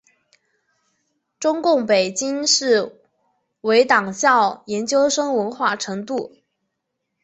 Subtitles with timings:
[1.39, 2.99] 中共北京市
[3.61, 6.35] 委党校研究生文化程度。